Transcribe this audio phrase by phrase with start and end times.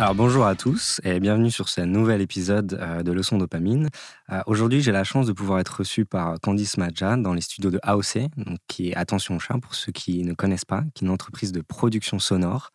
[0.00, 3.88] Alors bonjour à tous et bienvenue sur ce nouvel épisode euh, de Leçon Dopamine.
[4.30, 7.72] Euh, aujourd'hui, j'ai la chance de pouvoir être reçu par Candice Madja dans les studios
[7.72, 11.06] de AOC, donc, qui est Attention Chat pour ceux qui ne connaissent pas, qui est
[11.08, 12.70] une entreprise de production sonore.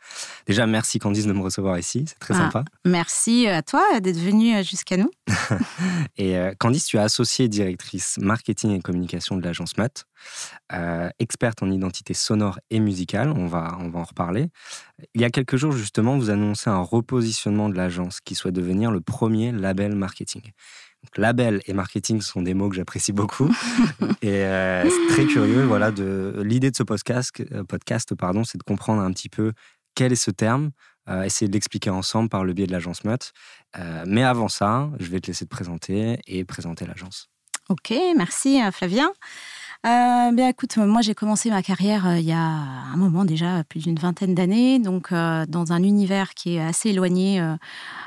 [0.48, 2.66] Déjà, merci Candice de me recevoir ici, c'est très ah, sympa.
[2.84, 5.09] Merci à toi d'être venue jusqu'à nous.
[6.17, 10.03] et euh, Candice, tu es associée directrice marketing et communication de l'agence MUT.
[10.73, 14.48] Euh, experte en identité sonore et musicale, on va, on va en reparler.
[15.14, 18.91] Il y a quelques jours, justement, vous annoncez un repositionnement de l'agence qui souhaite devenir
[18.91, 20.41] le premier label marketing.
[21.17, 23.50] label et marketing sont des mots que j'apprécie beaucoup.
[24.22, 25.64] et euh, c'est très curieux.
[25.64, 29.53] Voilà, de, l'idée de ce podcast, euh, podcast pardon, c'est de comprendre un petit peu
[29.95, 30.72] quel est ce terme,
[31.23, 33.31] essayer de l'expliquer ensemble par le biais de l'agence MUT.
[34.08, 37.30] mais avant ça, je vais te laisser te présenter et présenter l'agence.
[37.70, 39.11] Ok, merci Flavien.
[39.86, 43.66] Euh, bien, écoute, moi j'ai commencé ma carrière euh, il y a un moment déjà,
[43.66, 47.44] plus d'une vingtaine d'années, donc euh, dans un univers qui est assez éloigné,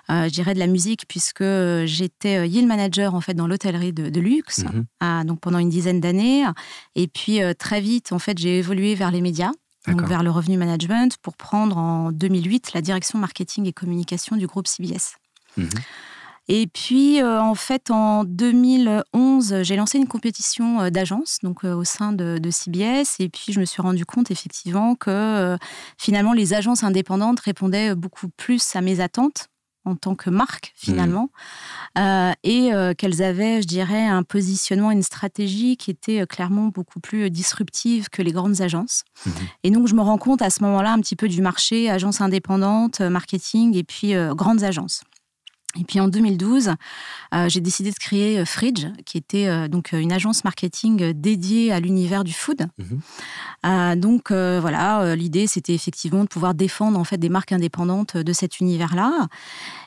[0.08, 1.44] je dirais, de la musique, puisque
[1.84, 5.24] j'étais yield manager en fait dans l'hôtellerie de, luxe, mhm.
[5.24, 6.44] donc pendant une dizaine d'années,
[6.94, 9.52] et puis très vite en fait j'ai évolué vers les médias.
[9.86, 14.48] Donc vers le revenu management pour prendre en 2008 la direction marketing et communication du
[14.48, 15.14] groupe CBS.
[15.56, 15.68] Mhm.
[16.48, 21.74] Et puis, euh, en fait, en 2011, j'ai lancé une compétition euh, d'agence, donc euh,
[21.74, 23.16] au sein de, CBS.
[23.18, 25.56] Et puis, je me suis rendu compte effectivement que
[25.98, 29.48] finalement, les agences indépendantes répondaient beaucoup plus à mes attentes
[29.84, 31.30] en tant que marque finalement,
[31.96, 32.32] mmh.
[32.42, 38.08] et qu'elles avaient, je dirais, un positionnement, une stratégie qui était clairement beaucoup plus disruptive
[38.08, 39.04] que les grandes agences.
[39.24, 39.30] Mmh.
[39.64, 42.20] Et donc je me rends compte à ce moment-là un petit peu du marché, agences
[42.20, 45.02] indépendantes, marketing et puis grandes agences.
[45.78, 46.74] Et puis en 2012,
[47.34, 51.72] euh, j'ai décidé de créer euh, Fridge, qui était euh, donc une agence marketing dédiée
[51.72, 52.66] à l'univers du food.
[52.78, 54.00] Mhm.
[54.00, 58.60] donc voilà, l'idée c'était effectivement de pouvoir défendre en fait des marques indépendantes de cet
[58.60, 59.28] univers-là.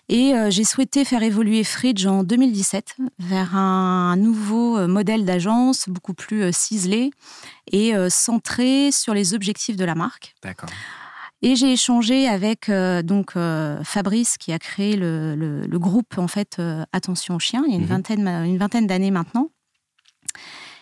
[0.09, 6.51] Et j'ai souhaité faire évoluer Fridge en 2017 vers un nouveau modèle d'agence beaucoup plus
[6.51, 7.11] ciselé
[7.71, 10.35] et centré sur les objectifs de la marque.
[10.43, 10.69] D'accord.
[11.41, 16.27] Et j'ai échangé avec euh, donc euh, Fabrice qui a créé le, le, groupe en
[16.27, 17.89] fait euh, Attention aux chiens il y a une mhm.
[17.89, 19.49] vingtaine une vingtaine d'années maintenant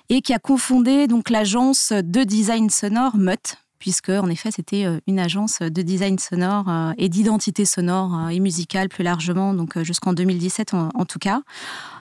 [0.09, 3.37] et qui a confondé donc l'agence de design sonore MUT
[3.79, 9.03] puisque en effet c'était une agence de design sonore et d'identité sonore et musicale plus
[9.03, 11.41] largement donc jusqu'en 2017 en, tout cas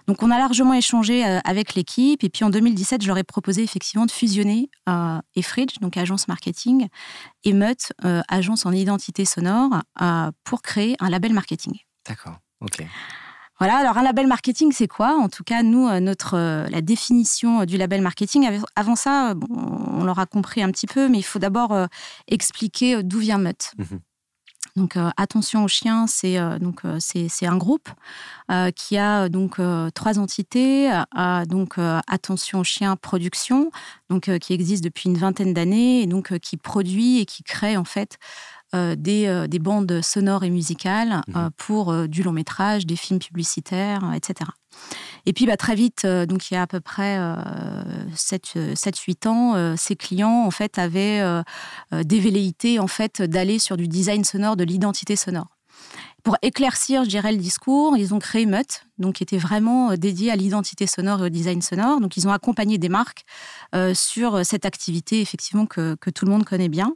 [0.06, 3.24] donc on a largement échangé euh, avec l'équipe et puis en 2017, je leur ai
[3.24, 6.88] proposé effectivement de fusionner euh, Efridge, donc agence marketing,
[7.44, 7.52] et
[8.04, 9.70] euh, agence en identité sonore,
[10.44, 11.74] pour créer un label marketing.
[12.06, 12.84] D'accord, ok.
[13.58, 15.16] Voilà, alors un label marketing, c'est quoi?
[15.16, 16.36] En tout cas, nous, notre,
[16.68, 21.22] la définition du label marketing, avant ça, on l'aura compris un petit peu, mais il
[21.22, 21.74] faut d'abord
[22.28, 23.72] expliquer d'où vient Mutt.
[23.78, 24.00] Mhm.
[24.76, 27.88] Donc euh, attention aux chiens, c'est euh, donc euh, c'est un groupe
[28.76, 29.60] qui a donc
[29.94, 30.88] trois entités.
[31.48, 33.72] donc attention aux chiens production,
[34.08, 37.84] donc qui existe depuis une vingtaine d'années et donc qui produit et qui crée en
[37.84, 38.18] fait
[38.96, 44.50] des, des, bandes sonores et musicales mmh pour du long métrage, des films publicitaires, etc.
[45.26, 47.18] Et puis bah, très vite, euh, donc il y a à peu près
[48.14, 51.22] 7-8 euh, ans, euh, ces clients en fait avaient
[51.92, 55.48] des velléités en fait d'aller sur du design sonore, de l'identité sonore.
[56.22, 58.64] Pour éclaircir, je dirais, le discours, ils ont créé MUT,
[58.98, 62.00] donc qui était vraiment dédié à l'identité sonore et au design sonore.
[62.00, 63.24] Donc ils ont accompagné des marques
[63.94, 66.94] sur cette activité effectivement que, que tout le monde connaît bien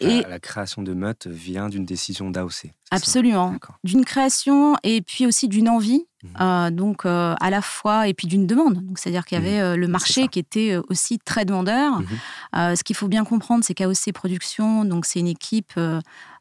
[0.00, 2.72] et la, création de Mutt vient d'une décision d'AOC.
[2.90, 3.56] Absolument.
[3.82, 6.30] D'une création et puis aussi d'une envie, mhm.
[6.40, 8.82] euh, donc euh, à la fois, et puis d'une demande.
[8.96, 9.64] C'est-à-dire qu'il y avait mhm.
[9.64, 12.00] euh, le marché qui était aussi très demandeur.
[12.00, 12.76] Mhm.
[12.76, 15.78] ce qu'il faut bien comprendre, c'est qu'AOC Productions, donc c'est une équipe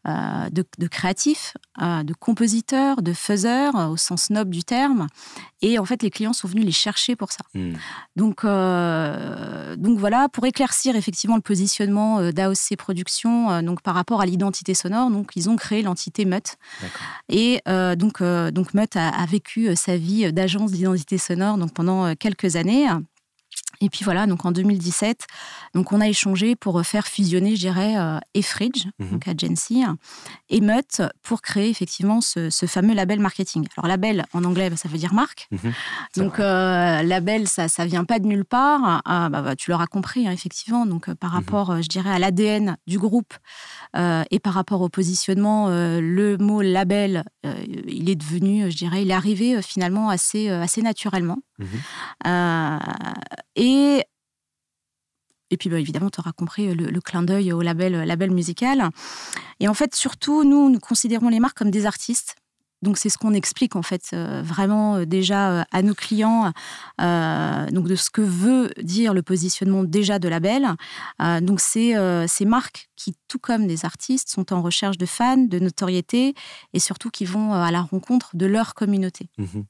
[0.05, 5.07] euh, de, créatifs, euh, de compositeurs, de faiseurs, euh, au sens noble du terme.
[5.61, 7.45] Et en fait, les clients sont venus les chercher pour ça.
[7.53, 7.75] Hmm.
[8.17, 14.73] Donc, donc voilà, pour éclaircir effectivement le positionnement d'AOC Productions donc par rapport à l'identité
[14.73, 16.57] sonore, donc ils ont créé l'entité MUT.
[17.29, 17.61] Et
[17.95, 22.89] donc, donc MUT a, a vécu sa vie d'agence d'identité sonore donc pendant quelques années.
[23.83, 25.27] Et puis voilà, donc en 2017,
[25.75, 29.09] donc on a échangé pour faire fusionner, je dirais, euh, Efridge, mhm.
[29.09, 29.83] donc agency,
[30.49, 33.67] et Mutt pour créer effectivement ce, fameux label marketing.
[33.75, 35.49] Alors label en anglais, bah, ça veut dire marque.
[35.51, 35.73] Mhm.
[36.15, 39.01] donc euh, label, ça, ça vient pas de nulle part.
[39.03, 40.85] Ah, bah, bah, tu l'auras compris, hein, effectivement.
[40.85, 41.35] Donc euh, par mhm.
[41.35, 43.33] rapport, je dirais, à l'ADN du groupe
[43.95, 47.23] et par rapport au positionnement, le mot label,
[47.87, 51.37] il est devenu, je dirais, il est arrivé finalement assez, assez naturellement.
[53.55, 53.72] et
[55.49, 58.89] et, puis, bah, évidemment, tu auras compris le, clin d'œil au label, label musical.
[59.59, 62.35] Et en fait, surtout, nous, nous considérons les marques comme des artistes.
[62.83, 66.51] Donc c'est ce qu'on explique en fait euh, vraiment euh, déjà euh, à nos clients,
[66.99, 70.67] donc de ce que veut dire le positionnement déjà de label.
[71.41, 71.93] donc c'est
[72.27, 76.33] ces marques qui, tout comme des artistes, sont en recherche de fans, de notoriété
[76.73, 79.29] et surtout qui vont à la rencontre de leur communauté.
[79.37, 79.61] Mmh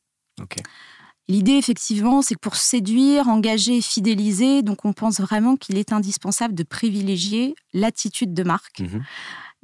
[1.30, 6.54] L'idée, effectivement, c'est que pour séduire, engager fidéliser, donc on pense vraiment qu'il est indispensable
[6.54, 8.80] de privilégier l'attitude de marque.
[8.80, 9.04] Mhm.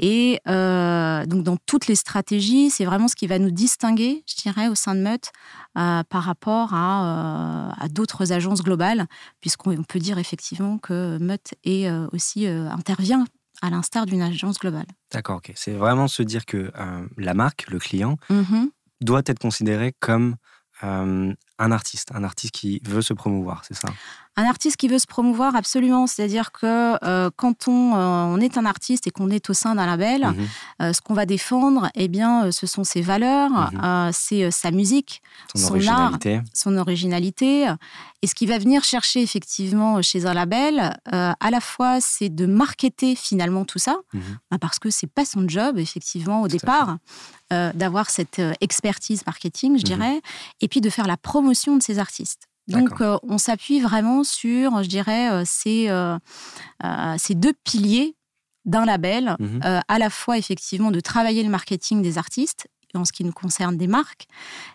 [0.01, 4.41] Et euh, donc, dans toutes les stratégies, c'est vraiment ce qui va nous distinguer, je
[4.41, 5.29] dirais, au sein de Meut
[5.77, 9.07] euh, par rapport à, euh, d'autres agences globales,
[9.41, 13.25] puisqu'on peut dire effectivement que Meut est aussi intervient
[13.61, 14.87] à l'instar d'une agence globale.
[15.11, 15.51] D'accord, ok.
[15.55, 16.71] C'est vraiment se dire que
[17.17, 18.69] la marque, le client, mhm.
[19.01, 20.37] doit être considéré comme
[21.59, 23.89] un artiste, un artiste qui veut se promouvoir, c'est ça?
[24.35, 26.07] Un artiste qui veut se promouvoir, absolument.
[26.07, 29.75] C'est-à-dire que euh, quand on, euh, on, est un artiste et qu'on est au sein
[29.75, 30.47] d'un label, mhm.
[30.81, 34.11] euh, ce qu'on va défendre, eh bien, ce sont ses valeurs, mhm.
[34.13, 35.21] c'est sa musique,
[35.55, 36.17] son, art,
[36.53, 37.67] son originalité.
[38.21, 42.45] Et ce qui va venir chercher effectivement chez un label, à la fois, c'est de
[42.45, 44.21] marketer finalement tout ça, mhm.
[44.51, 46.97] bah, parce que c'est pas son job, effectivement, au départ.
[47.51, 50.21] d'avoir cette expertise marketing, je dirais,
[50.61, 52.48] et puis de faire la promotion de ces artistes.
[52.69, 56.17] Donc, euh, on s'appuie vraiment sur, je dirais, euh, ces, euh,
[57.17, 58.15] ces deux piliers
[58.65, 63.11] d'un label, mmh à la fois effectivement de travailler le marketing des artistes, en ce
[63.11, 64.27] qui nous concerne des marques,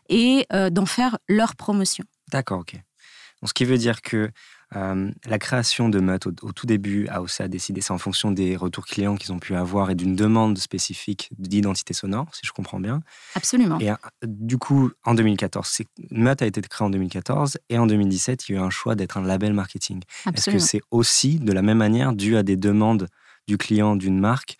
[0.08, 2.04] et d'en faire leur promotion.
[2.32, 2.74] D'accord, ok.
[2.74, 4.30] Donc, ce qui veut dire que
[4.76, 8.86] euh, la création de Mutt au, tout début, a décidé, c'est en fonction des retours
[8.86, 13.00] clients qu'ils ont pu avoir et d'une demande spécifique d'identité sonore, si je comprends bien.
[13.34, 13.78] Absolument.
[13.78, 18.48] Et euh, du coup, en 2014, Mutt a été créé en 2014 et en 2017,
[18.48, 20.02] il y a eu un choix d'être un label marketing.
[20.34, 23.08] Est-ce que c'est aussi de la même manière dû à des demandes
[23.46, 24.56] du client d'une marque,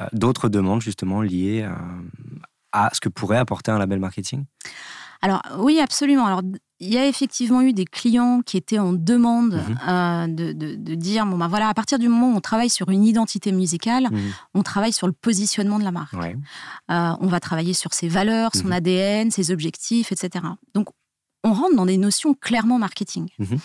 [0.00, 1.68] euh, d'autres demandes justement liées
[2.72, 4.44] à ce que pourrait apporter un label marketing?
[5.22, 6.26] Alors oui, absolument.
[6.26, 6.42] Alors
[6.78, 9.78] il y a effectivement eu des clients qui étaient en demande mhm.
[9.88, 13.04] euh, de, dire bon ben voilà à partir du moment où on travaille sur une
[13.04, 14.32] identité musicale mhm.
[14.54, 16.30] on travaille sur le positionnement de la marque euh,
[16.88, 18.72] on va travailler sur ses valeurs son mhm.
[18.72, 20.44] ADN ses objectifs etc
[20.74, 20.88] donc
[21.46, 23.28] on rentre dans des notions clairement marketing.
[23.38, 23.58] Mhm,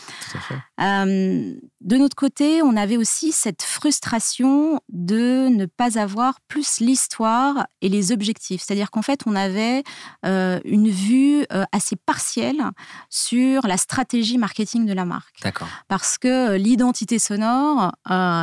[0.79, 7.65] euh, de notre côté, on avait aussi cette frustration de ne pas avoir plus l'histoire
[7.81, 8.61] et les objectifs.
[8.61, 9.83] C'est-à-dire qu'en fait, on avait
[10.25, 12.61] euh, une vue euh, assez partielle
[13.09, 15.41] sur la stratégie marketing de la marque.
[15.41, 15.67] D'accord.
[15.87, 17.93] Parce que l'identité sonore,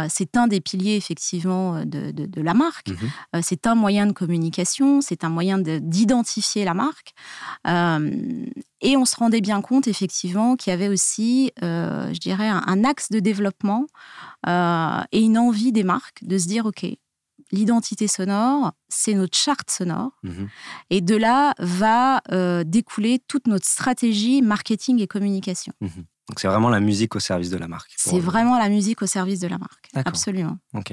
[0.09, 2.89] c'est un des piliers effectivement de, la marque.
[2.89, 3.43] Mhm.
[3.43, 7.15] c'est un moyen de communication, c'est un moyen d'identifier la marque.
[8.81, 12.85] Et on se rendait bien compte, effectivement, qu'il y avait aussi, euh, je dirais, un,
[12.85, 13.87] axe de développement
[14.47, 16.87] euh, et une envie des marques de se dire, OK,
[17.51, 20.13] l'identité sonore, c'est notre charte sonore.
[20.23, 20.49] Mhm.
[20.91, 25.73] Et de là va euh, découler toute notre stratégie marketing et communication.
[25.81, 26.05] Mhm.
[26.29, 27.91] Donc c'est vraiment la musique au service de la marque.
[27.97, 29.89] C'est vraiment la musique au service de la marque.
[29.95, 30.59] Absolument.
[30.75, 30.93] Ok.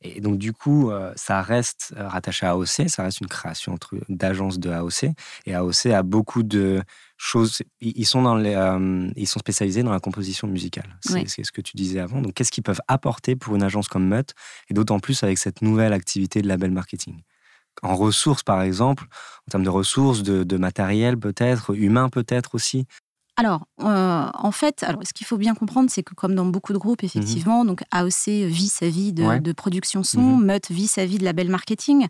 [0.00, 3.76] Et donc, du coup, ça reste rattaché à AOC, ça reste une création
[4.08, 5.10] d'agence de AOC.
[5.46, 6.82] Et AOC a beaucoup de
[7.18, 7.62] choses.
[7.80, 10.98] Ils sont, dans les, euh, ils sont spécialisés dans la composition musicale.
[11.02, 12.22] C'est ce que tu disais avant.
[12.22, 14.32] Donc, qu'est-ce qu'ils peuvent apporter pour une agence comme Mutt
[14.70, 17.20] Et d'autant plus avec cette nouvelle activité de label marketing?
[17.82, 19.04] En ressources, par exemple,
[19.46, 22.86] en termes de ressources, de, de matériel peut-être, humain peut-être aussi
[23.38, 26.72] alors, euh, en fait, alors, ce qu'il faut bien comprendre, c'est que comme dans beaucoup
[26.72, 30.44] de groupes, effectivement, donc AOC vit sa vie de, production son, mmh.
[30.44, 32.08] Mutt vit sa vie de label marketing,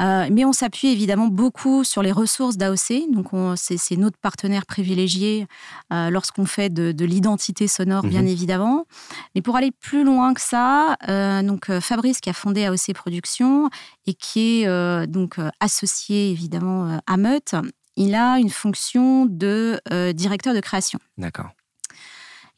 [0.00, 3.10] euh, mais on s'appuie évidemment beaucoup sur les ressources d'AOC.
[3.10, 5.48] Donc, c'est notre partenaire privilégié
[5.92, 8.86] euh, lorsqu'on fait de, l'identité sonore, bien mmh évidemment.
[9.34, 10.96] Mais pour aller plus loin que ça,
[11.42, 13.70] donc Fabrice qui a fondé AOC Productions
[14.06, 17.56] et qui est donc associé évidemment à Mutt,
[18.04, 20.98] il a une fonction de euh, directeur de création.
[21.18, 21.50] D'accord.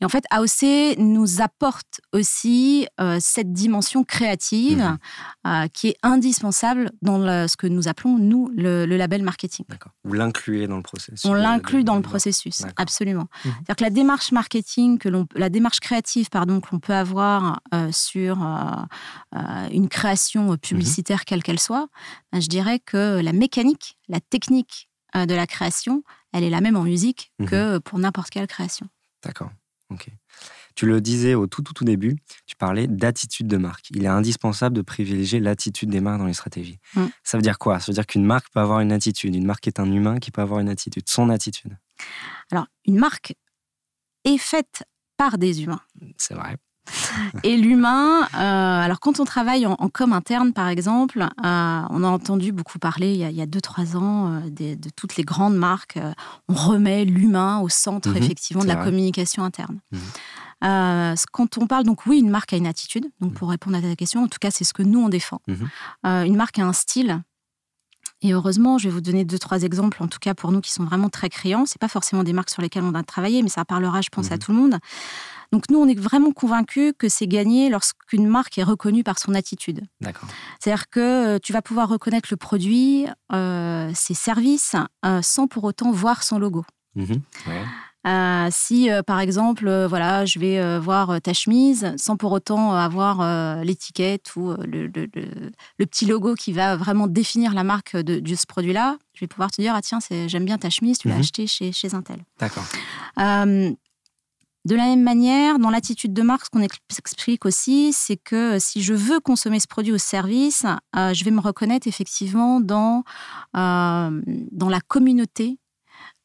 [0.01, 4.99] Et en fait, AOC nous apporte aussi euh, cette dimension créative Mhm.
[5.47, 9.65] euh, qui est indispensable dans le- ce que nous appelons, nous, le, le label marketing.
[9.69, 9.93] D'accord.
[10.03, 11.25] Vous l'incluez dans le processus.
[11.25, 13.29] On l'inclut dans le processus, absolument.
[13.45, 13.53] Mhm.
[13.53, 17.61] C'est-à-dire que la démarche marketing, que l'on, la démarche créative, pardon, que l'on peut avoir
[17.73, 18.39] euh, sur
[19.71, 21.87] une création publicitaire quelle qu'elle soit,
[22.33, 26.03] ben, je dirais que la mécanique, la technique de la création,
[26.33, 27.49] elle est la même en musique Mhm.
[27.49, 28.89] que pour n'importe quelle création.
[29.23, 29.51] D'accord.
[29.91, 30.09] Ok.
[30.75, 32.17] Tu le disais au tout, tout, tout début,
[32.47, 33.91] tu parlais d'attitude de marque.
[33.91, 36.79] Il est indispensable de privilégier l'attitude des marques dans les stratégies.
[36.95, 37.07] Mm.
[37.23, 37.79] Ça veut dire quoi?
[37.79, 39.35] Ça veut dire qu'une marque peut avoir une attitude.
[39.35, 41.77] Une marque est un humain qui peut avoir une attitude, son attitude.
[42.51, 43.35] Alors, une marque
[44.25, 44.85] est faite
[45.19, 45.83] par des humains.
[46.17, 46.57] C'est vrai.
[47.45, 51.27] Et l'humain, euh, alors quand on travaille en, en com interne, par exemple, euh,
[51.91, 54.41] on a entendu beaucoup parler il y a, il y a deux, trois ans euh,
[54.51, 55.99] des- de toutes les grandes marques.
[56.49, 58.85] on remet l'humain au centre, Mhm, effectivement, de la vrai.
[58.87, 59.79] communication interne.
[59.93, 60.01] Mhm.
[60.65, 63.07] Euh, quand on parle, donc oui, une marque a une attitude.
[63.21, 65.41] Donc pour répondre à ta question, en tout cas, c'est ce que nous, on défend.
[65.49, 65.69] Mhm.
[66.07, 67.21] Euh, une marque a un style.
[68.25, 70.71] Et heureusement, je vais vous donner deux, trois exemples, en tout cas pour nous qui
[70.73, 71.67] sont vraiment très créants.
[71.67, 74.31] C'est pas forcément des marques sur lesquelles on a travaillé, mais ça parlera, je pense,
[74.31, 74.39] à Mhm.
[74.39, 74.79] tout le monde.
[75.53, 79.35] Donc nous, on est vraiment convaincus que c'est gagné lorsqu'une marque est reconnue par son
[79.35, 79.83] attitude.
[80.01, 80.29] D'accord.
[80.61, 81.01] C'est-à-dire que
[81.35, 86.23] euh, tu vas pouvoir reconnaître le produit, euh, ses services, euh, sans pour autant voir
[86.23, 86.65] son logo.
[86.95, 87.21] Mhm.
[87.49, 87.65] Ouais.
[88.07, 92.73] Euh, si, euh, par exemple, euh, voilà, je vais voir ta chemise sans pour autant
[92.75, 97.97] avoir l'étiquette ou le, le- le- le petit logo qui va vraiment définir la marque
[97.97, 100.99] de, de ce produit-là, je vais pouvoir te dire, ah tiens, j'aime bien ta chemise,
[100.99, 101.21] tu l'as Mhm.
[101.21, 102.25] achetée chez, chez un tel.
[102.39, 102.65] D'accord.
[104.65, 108.61] De la même manière, dans l'attitude de marque, ce qu'on ex- explique aussi, c'est que
[108.61, 113.03] si je veux consommer ce produit ou ce service, je vais me reconnaître effectivement dans,
[113.55, 115.59] dans la communauté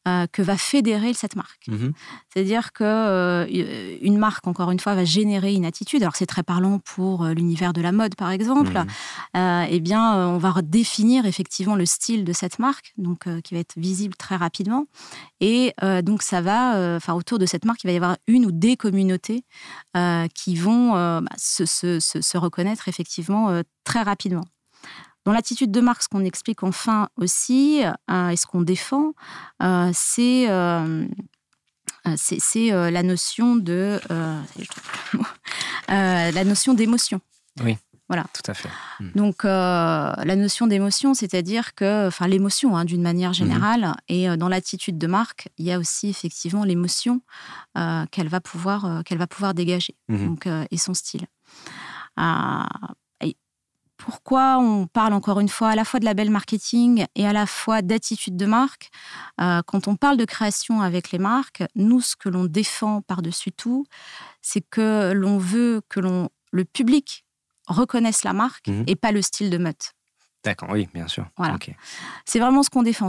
[0.08, 1.68] euh, que va fédérer cette marque.
[1.68, 1.92] Mhm.
[2.32, 3.46] C'est-à-dire que euh,
[4.02, 6.02] une marque, encore une fois, va générer une attitude.
[6.02, 8.72] Alors c'est très parlant pour euh, l'univers de la mode, par exemple.
[8.72, 8.86] Mhm.
[9.36, 13.60] Euh, eh bien, on va redéfinir effectivement le style de cette marque, donc qui va
[13.60, 14.86] être visible très rapidement.
[15.40, 18.52] Et donc, ça va, enfin, autour de cette marque, il va y avoir une ou
[18.52, 19.44] des communautés
[20.34, 24.44] qui vont bah, se, se- se- se reconnaître effectivement très rapidement.
[25.24, 29.12] Dans l'attitude de ce qu'on explique enfin aussi euh, et ce qu'on défend,
[29.62, 31.06] euh, c'est euh,
[32.16, 34.00] c'est la notion de
[35.88, 37.20] la notion d'émotion.
[38.32, 38.70] Tout à fait.
[39.14, 44.36] Donc, euh, la notion d'émotion, c'est-à-dire que, enfin, l'émotion, hein, d'une manière générale, et euh,
[44.38, 47.20] dans l'attitude de marque, il y a aussi effectivement l'émotion
[47.76, 50.26] euh, qu'elle va pouvoir, qu'elle va pouvoir dégager, Mhm.
[50.26, 51.26] donc et son style.
[53.98, 57.46] Pourquoi on parle encore une fois à la fois de label marketing et à la
[57.46, 58.90] fois d'attitude de marque
[59.40, 63.52] Euh, Quand on parle de création avec les marques, nous, ce que l'on défend par-dessus
[63.52, 63.84] tout,
[64.42, 67.24] c'est que l'on veut que l'on, le public
[67.66, 68.84] reconnaisse la marque Mhm.
[68.86, 69.92] et pas le style de meute.
[70.44, 71.26] D'accord, oui, bien sûr.
[71.36, 71.54] Voilà.
[72.24, 73.08] C'est vraiment ce qu'on défend.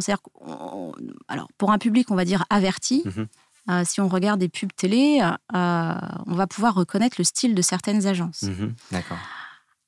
[1.28, 3.28] Alors, pour un public, on va dire averti, Mhm.
[3.70, 5.94] euh, si on regarde des pubs télé, euh,
[6.26, 8.44] on va pouvoir reconnaître le style de certaines agences.
[8.44, 8.74] Mhm.
[8.92, 9.18] D'accord.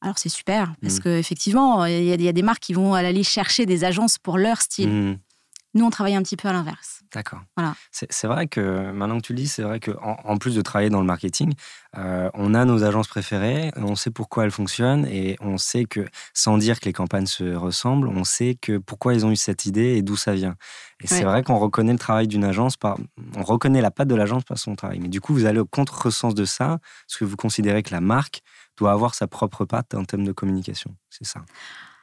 [0.01, 1.01] Alors c'est super, parce Mhm.
[1.01, 4.17] qu'effectivement, il y, a- il y a des marques qui vont aller chercher des agences
[4.17, 4.89] pour leur style.
[4.89, 5.17] Mhm.
[5.74, 7.00] Nous, on travaille un petit peu à l'inverse.
[7.13, 7.39] D'accord.
[7.55, 7.75] Voilà.
[7.91, 10.89] C'est vrai que maintenant que tu le dis, c'est vrai qu'en en, plus de travailler
[10.89, 11.53] dans le marketing,
[11.98, 16.05] euh, on a nos agences préférées, on sait pourquoi elles fonctionnent et on sait que,
[16.34, 19.65] sans dire que les campagnes se ressemblent, on sait que pourquoi ils ont eu cette
[19.65, 20.55] idée et d'où ça vient.
[21.03, 22.98] Et c'est vrai qu'on reconnaît le travail d'une agence par,
[23.38, 25.00] on reconnaît la patte de l'agence par son travail.
[25.00, 28.01] Mais du coup, vous allez au contre-sens de ça, parce que vous considérez que la
[28.01, 28.41] marque
[28.77, 30.95] doit avoir sa propre patte en termes de communication.
[31.09, 31.41] C'est ça.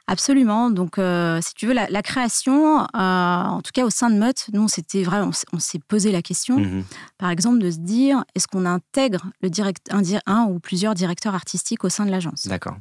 [0.07, 0.71] Absolument.
[0.71, 4.15] Donc, euh, si tu veux, la, la création, euh, en tout cas au sein de
[4.15, 4.65] Meute, nous,
[5.03, 6.83] vraiment, on s'est- posé la question, Mhm.
[7.19, 9.87] par exemple, de se dire, est-ce qu'on intègre le direct,
[10.25, 12.47] un, ou plusieurs directeurs artistiques au sein de l'agence?
[12.47, 12.77] D'accord.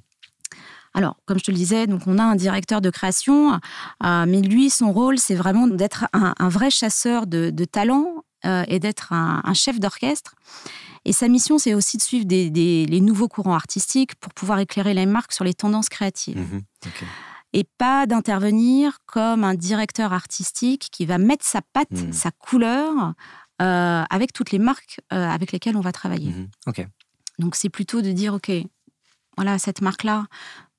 [0.95, 3.61] Alors, comme je te le disais, donc on a un directeur de création,
[4.04, 8.25] euh, mais lui, son rôle, c'est vraiment d'être un, un vrai chasseur de, de talents
[8.68, 10.35] et d'être un, un chef d'orchestre.
[11.05, 14.59] Et sa mission, c'est aussi de suivre des- des- les nouveaux courants artistiques pour pouvoir
[14.59, 16.38] éclairer les marques sur les tendances créatives.
[16.38, 16.62] Mhm.
[17.55, 22.12] Et pas d'intervenir comme un directeur artistique qui va mettre sa patte, Mhm.
[22.12, 23.14] sa couleur
[23.61, 26.31] euh, avec toutes les marques euh, avec lesquelles on va travailler.
[26.31, 26.87] Mhm.
[27.40, 28.50] Donc c'est plutôt de dire, OK,
[29.37, 30.26] voilà, cette marque-là,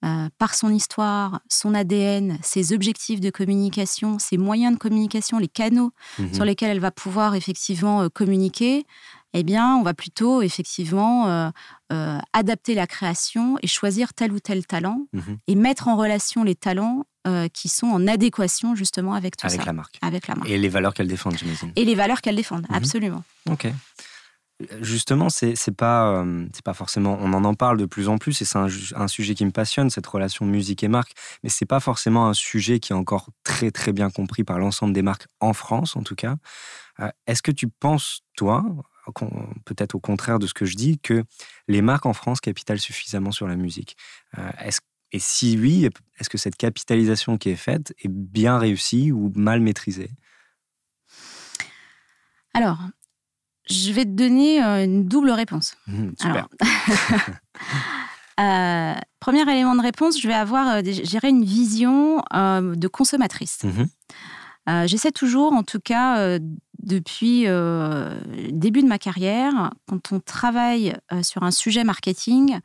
[0.05, 5.49] euh, par son histoire, son ADN, ses objectifs de communication, ses moyens de communication, les
[5.49, 5.91] canaux
[6.33, 8.85] sur lesquels elle va pouvoir effectivement euh, communiquer,
[9.33, 11.49] eh bien, on va plutôt effectivement euh,
[11.91, 15.37] euh, adapter la création et choisir tel ou tel talent Mhm.
[15.47, 19.59] et mettre en relation les talents euh, qui sont en adéquation justement avec tout Avec
[19.59, 19.97] ça, la marque.
[20.01, 20.49] avec la marque.
[20.49, 21.71] Et les valeurs qu'elles défendent, j'imagine.
[21.75, 22.75] Et les valeurs qu'elle défendent, Mhm.
[22.75, 23.23] absolument.
[23.49, 23.67] Ok.
[24.81, 27.17] Justement, c'est pas, c'est pas forcément.
[27.21, 29.89] On en en parle de plus en plus et c'est un, sujet qui me passionne,
[29.89, 31.13] cette relation musique et marque.
[31.43, 34.91] Mais c'est pas forcément un sujet qui est encore très très bien compris par l'ensemble
[34.91, 36.35] des marques en France, en tout cas.
[37.25, 38.65] Est-ce que tu penses, toi,
[39.65, 41.23] peut-être au contraire de ce que je dis, que
[41.67, 43.97] les marques en France capitalent suffisamment sur la musique
[44.37, 44.49] euh,
[45.11, 45.89] Et si oui,
[46.19, 50.11] est-ce que cette capitalisation qui est faite est bien réussie ou mal maîtrisée?
[52.53, 52.79] Alors,
[53.69, 55.75] je vais te donner euh, une double réponse.
[55.87, 56.47] Mmh, super.
[58.41, 60.81] Euh, premier élément de réponse, je vais avoir, euh,
[61.23, 63.65] une vision de consommatrice.
[63.65, 63.83] Mmh
[64.85, 66.39] j'essaie toujours, en tout cas
[66.83, 68.19] depuis le
[68.51, 72.59] début de ma carrière, quand on travaille sur un sujet marketing,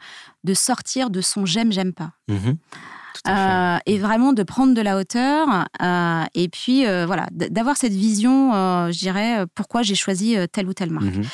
[0.44, 2.12] de sortir de son j'aime, j'aime pas.
[2.28, 2.52] Mmh
[3.28, 7.92] euh, et vraiment de prendre de la hauteur euh, et puis euh, voilà d'avoir cette
[7.92, 8.52] vision
[8.90, 11.06] je dirais pourquoi j'ai choisi telle ou telle marque.
[11.06, 11.24] Mhm.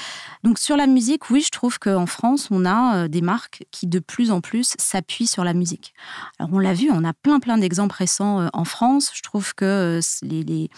[0.45, 3.99] donc sur la musique oui je trouve qu'en France on a des marques qui de
[3.99, 5.95] plus en plus s'appuient sur la musique.
[6.39, 9.11] Alors on l'a vu on a plein plein d'exemples récents en France.
[9.15, 10.71] Je trouve que les, les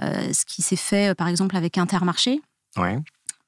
[0.00, 2.40] ce qui s'est fait par exemple avec Intermarché
[2.76, 2.98] ouais.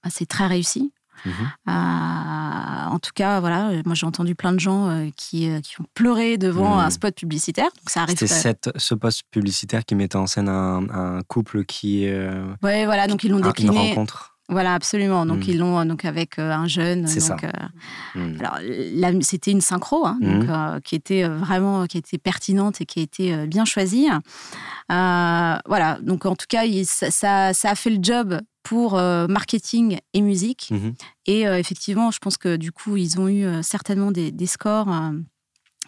[0.04, 0.92] Bah, c'est très réussi
[1.24, 1.32] Mhm.
[1.68, 5.80] Euh, en tout cas, voilà, moi j'ai entendu plein de gens euh, qui, euh, qui,
[5.80, 6.84] ont pleuré devant mhm.
[6.84, 7.70] un spot publicitaire.
[7.86, 8.16] ça arrive.
[8.18, 12.06] C'était ce poste publicitaire qui mettait en scène un, couple qui.
[12.62, 13.70] ouais, voilà, donc ils l'ont décliné.
[13.70, 14.34] Une rencontre.
[14.50, 15.26] Voilà, absolument.
[15.26, 15.48] Donc mhm.
[15.48, 17.06] ils l'ont donc avec un jeune.
[17.06, 17.36] C'est ça.
[18.14, 18.58] alors
[19.20, 23.46] c'était une synchro, hein, donc, qui était vraiment qui était pertinente et qui a été
[23.46, 24.08] bien choisie.
[24.88, 25.98] voilà.
[26.02, 30.68] Donc en tout cas, ça, ça, a fait le job pour euh, marketing et musique.
[30.70, 30.94] Mhm.
[31.26, 34.88] Et euh, effectivement, je pense que du coup, ils ont eu euh, certainement des, scores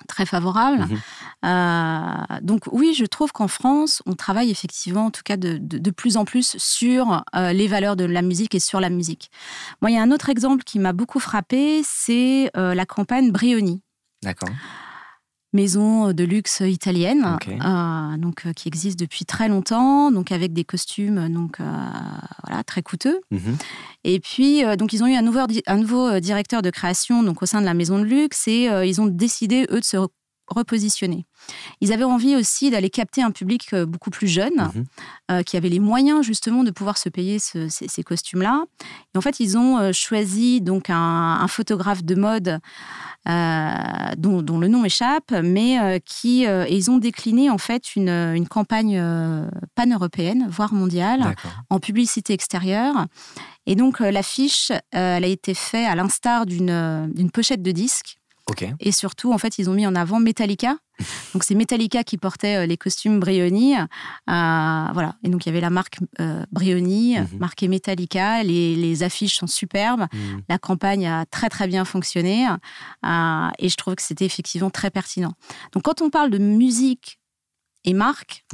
[0.09, 0.87] très favorables.
[1.43, 2.41] Mhm.
[2.43, 6.17] donc oui, je trouve qu'en France, on travaille effectivement, en tout cas, de, de, plus
[6.17, 9.31] en plus sur les valeurs de la musique et sur la musique.
[9.83, 13.83] Moi, il y a un autre exemple qui m'a beaucoup frappé, c'est la campagne Brioni.
[14.23, 14.50] D'accord
[15.52, 20.64] maison de luxe italienne, euh, donc euh, qui existe depuis très longtemps, donc avec des
[20.64, 21.64] costumes donc euh,
[22.47, 23.21] voilà très coûteux.
[23.30, 23.57] Mhm.
[24.04, 27.47] Et puis donc ils ont eu un nouveau, un nouveau directeur de création donc au
[27.47, 29.97] sein de la maison de luxe et ils ont décidé eux de se
[30.50, 31.25] repositionner.
[31.80, 34.71] Ils avaient envie aussi d'aller capter un public beaucoup plus jeune,
[35.28, 35.45] mhm.
[35.45, 38.64] qui avait les moyens justement de pouvoir se payer ces, costumes-là.
[39.14, 40.97] Et en fait, ils ont choisi donc un,
[41.40, 42.61] un photographe de mode
[43.28, 48.46] euh, dont, le nom échappe, mais euh, qui euh, ils ont décliné en fait une,
[48.48, 49.03] campagne
[49.75, 51.35] pan-européenne, voire mondiale,
[51.68, 53.07] en publicité extérieure.
[53.66, 58.19] Et donc l'affiche, elle a été faite à l'instar d'une pochette de disque.
[58.81, 60.76] Et surtout, en fait, ils ont mis en avant Metallica,
[61.35, 63.74] donc c'est Metallica qui portait euh, les costumes Brioni.
[63.76, 63.87] Euh,
[64.26, 65.14] voilà.
[65.22, 67.38] Et donc il y avait la marque euh, Brioni, mhm.
[67.38, 68.42] marquée Metallica.
[68.42, 70.07] Les, affiches sont superbes.
[70.12, 70.42] Mhm.
[70.48, 72.46] La campagne a très très bien fonctionné.
[73.05, 75.33] et je trouve que c'était effectivement très pertinent.
[75.72, 77.18] Donc quand on parle de musique
[77.85, 78.44] et marque,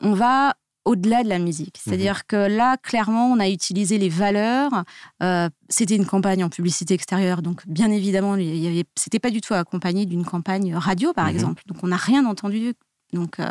[0.00, 1.78] on va au-delà de la musique.
[1.78, 1.82] Mhm.
[1.84, 4.84] C'est-à-dire que là, clairement, on a utilisé les valeurs.
[5.22, 9.30] Euh, c'était une campagne en publicité extérieure, donc bien évidemment, il y avait, c'était pas
[9.30, 11.34] du tout accompagné d'une campagne radio, par mhm.
[11.34, 11.62] exemple.
[11.66, 12.74] Donc on n'a rien entendu
[13.12, 13.46] donc euh,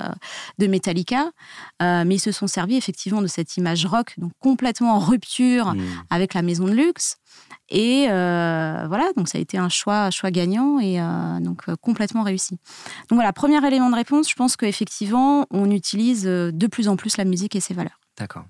[0.57, 1.31] de Metallica,
[1.81, 5.73] euh, mais ils se sont servis effectivement de cette image rock, donc complètement en rupture
[5.73, 5.85] mhm.
[6.09, 7.17] avec la maison de luxe.
[7.69, 10.99] Et euh, voilà, donc ça a été un choix, choix gagnant et
[11.41, 12.57] donc complètement réussi.
[13.09, 17.17] Donc voilà, premier élément de réponse, je pense qu'effectivement, on utilise de plus en plus
[17.17, 17.99] la musique et ses valeurs.
[18.17, 18.43] D'accord.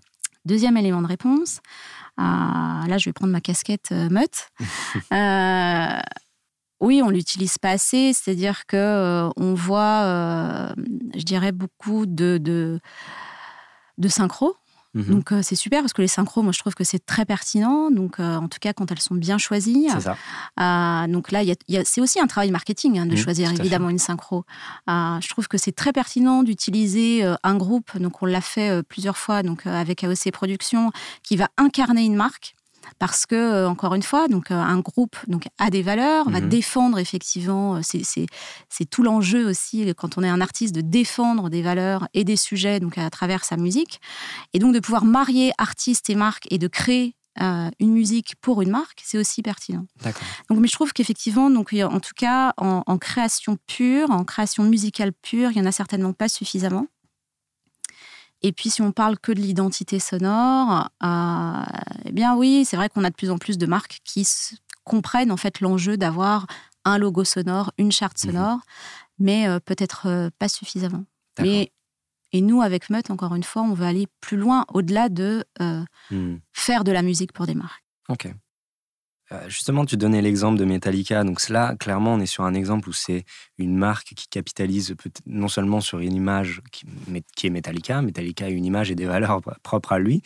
[0.46, 1.60] Deuxième élément de réponse,
[2.18, 4.50] là je vais prendre ma casquette meute.
[6.82, 10.74] oui, on l'utilise pas assez, c'est-à-dire que on voit,
[11.16, 12.80] je dirais, beaucoup de, de,
[13.98, 14.56] de synchro
[14.94, 15.06] Mhm.
[15.06, 17.92] Donc euh, c'est super parce que les synchros, moi je trouve que c'est très pertinent.
[17.92, 19.88] Donc euh, en tout cas quand elles sont bien choisies.
[19.92, 20.18] C'est ça.
[20.60, 21.42] Euh, donc là,
[21.86, 24.44] c'est aussi un travail marketing hein, de mhm, choisir évidemment une synchro.
[24.88, 27.98] je trouve que c'est très pertinent d'utiliser un groupe.
[27.98, 30.92] Donc on l'a fait plusieurs fois donc avec AOC Productions
[31.24, 32.56] qui va incarner une marque
[33.00, 36.42] parce que euh, encore une fois, donc euh, un groupe donc a des valeurs, va
[36.42, 36.50] mhm.
[36.50, 37.78] défendre effectivement.
[37.78, 42.24] Euh, c'est tout l'enjeu aussi quand on est un artiste de défendre des valeurs et
[42.24, 44.00] des sujets donc à travers sa musique,
[44.54, 48.72] et donc de pouvoir marier artiste et marque et de créer une musique pour une
[48.72, 49.86] marque, c'est aussi pertinent.
[50.50, 54.64] Donc, mais je trouve qu'effectivement, donc en tout cas, en, en, création pure, en création
[54.64, 56.88] musicale pure, il y en a certainement pas suffisamment.
[58.44, 61.64] Et puis, si on parle que de l'identité sonore, euh,
[62.06, 64.28] eh bien oui, c'est vrai qu'on a de plus en plus de marques qui
[64.84, 66.48] comprennent en fait l'enjeu d'avoir
[66.84, 68.32] un logo sonore, une charte mhm.
[68.32, 68.60] sonore,
[69.20, 71.06] mais euh, peut-être euh, pas suffisamment.
[71.40, 71.72] Mais,
[72.34, 75.44] et nous, avec Mutt, encore une fois, on veut aller plus loin, au-delà de
[76.10, 76.36] hmm.
[76.54, 77.84] faire de la musique pour des marques.
[78.10, 78.32] Ok.
[79.32, 81.24] Euh, justement, tu donnais l'exemple de Metallica.
[81.24, 83.26] Donc là, clairement, on est sur un exemple où c'est
[83.58, 88.66] une marque qui capitalise non seulement sur une image qui, est Metallica, Metallica a une
[88.66, 90.22] image et des valeurs propres à lui,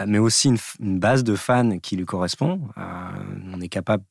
[0.00, 0.48] euh, mais aussi
[0.80, 2.60] une, base de fans qui lui correspond.
[2.76, 4.04] on est capable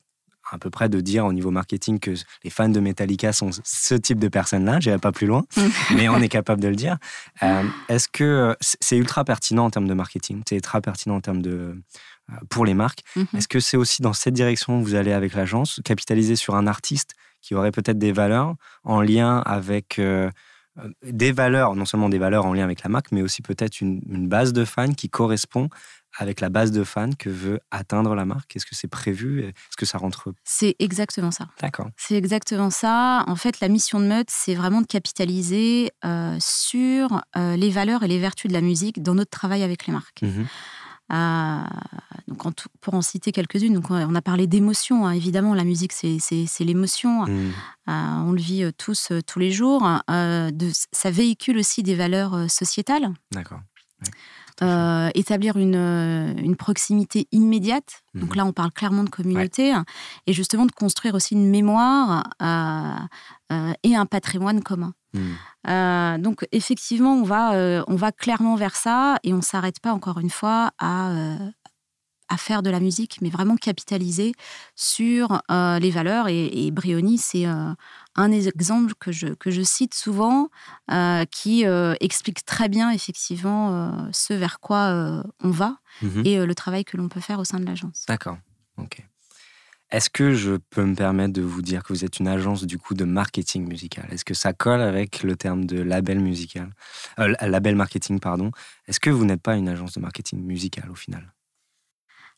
[0.50, 3.94] à peu près de dire au niveau marketing que les fans de Metallica sont ce
[3.94, 4.80] type de personnes-là.
[4.80, 5.44] J'irai pas plus loin,
[5.94, 6.98] mais on est capable de le dire.
[7.42, 11.42] Euh, est-ce que c'est ultra pertinent en termes de marketing C'est ultra pertinent en termes
[11.42, 11.82] de euh,
[12.48, 13.00] pour les marques.
[13.16, 13.26] Mhm.
[13.36, 16.66] Est-ce que c'est aussi dans cette direction que vous allez avec l'agence, capitaliser sur un
[16.66, 20.30] artiste qui aurait peut-être des valeurs en lien avec euh,
[21.02, 24.00] des valeurs, non seulement des valeurs en lien avec la marque, mais aussi peut-être une,
[24.08, 25.68] une, base de fans qui correspond
[26.16, 28.56] avec la base de fans que veut atteindre la marque?
[28.56, 29.42] Est-ce que c'est prévu?
[29.42, 30.32] Est-ce que ça rentre?
[30.42, 31.48] C'est exactement ça.
[31.60, 31.90] D'accord.
[31.96, 33.24] C'est exactement ça.
[33.26, 38.02] En fait, la mission de Meute, c'est vraiment de capitaliser euh, sur euh, les valeurs
[38.02, 40.22] et les vertus de la musique dans notre travail avec les marques.
[40.22, 40.44] Mmh
[41.14, 41.62] euh,
[42.28, 42.42] donc
[42.80, 45.06] pour en citer quelques-unes, donc on a parlé d'émotion.
[45.06, 45.12] Hein.
[45.12, 47.26] évidemment, la musique, c'est l'émotion.
[47.26, 47.52] Mmh.
[47.86, 49.82] on le vit tous tous les jours.
[50.08, 53.08] de, ça véhicule aussi des valeurs sociétales.
[53.32, 53.60] D'accord.
[54.62, 58.04] Euh, établir une, euh, une, proximité immédiate.
[58.14, 58.36] Donc mhm.
[58.36, 59.74] là, on parle clairement de communauté.
[60.28, 64.94] Et justement, de construire aussi une mémoire euh, et un patrimoine commun.
[65.14, 66.22] Mhm.
[66.22, 70.18] donc effectivement, on va, on va clairement vers ça et on ne s'arrête pas encore
[70.18, 71.12] une fois à,
[72.28, 74.32] à faire de la musique, mais vraiment capitaliser
[74.74, 76.28] sur les valeurs.
[76.28, 77.46] Et, Brioni, c'est
[78.16, 80.48] un exemple que je, que je cite souvent,
[80.90, 86.22] euh, qui euh, explique très bien effectivement euh, ce vers quoi on va mhm.
[86.24, 88.04] et le travail que l'on peut faire au sein de l'agence.
[88.06, 88.38] D'accord,
[88.76, 89.04] ok.
[89.94, 92.78] Est-ce que je peux me permettre de vous dire que vous êtes une agence du
[92.78, 94.04] coup de marketing musical?
[94.10, 96.74] Est-ce que ça colle avec le terme de label musical,
[97.16, 98.50] label marketing pardon.
[98.88, 101.32] Est-ce que vous n'êtes pas une agence de marketing musical au final?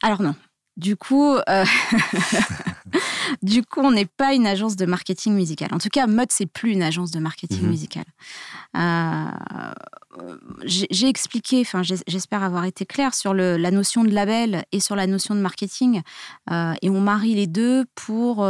[0.02, 0.34] Alors non,
[0.76, 1.64] du coup, euh,
[3.42, 5.68] du coup, on n'est pas une agence de marketing musical.
[5.72, 7.70] En tout cas, Mode, c'est plus une agence de marketing mhm.
[7.70, 8.04] musical.
[8.76, 9.30] Euh,
[10.64, 15.06] j'ai expliqué, enfin, j'espère avoir été claire sur la notion de label et sur la
[15.06, 16.02] notion de marketing,
[16.50, 18.46] euh, et on marie les deux pour